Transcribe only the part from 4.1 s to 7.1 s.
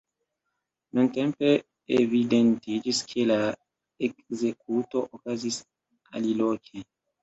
ekzekuto okazis aliloke.